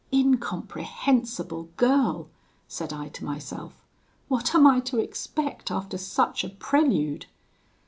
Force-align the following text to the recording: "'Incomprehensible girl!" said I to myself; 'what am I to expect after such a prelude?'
"'Incomprehensible 0.11 1.69
girl!" 1.77 2.27
said 2.67 2.91
I 2.91 3.09
to 3.09 3.23
myself; 3.23 3.75
'what 4.29 4.55
am 4.55 4.65
I 4.65 4.79
to 4.79 4.97
expect 4.97 5.69
after 5.69 5.99
such 5.99 6.43
a 6.43 6.49
prelude?' 6.49 7.27